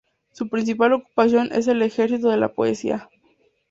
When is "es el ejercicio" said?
1.51-2.29